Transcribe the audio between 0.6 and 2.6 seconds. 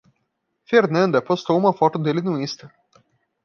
Fernanda postou uma foto dele no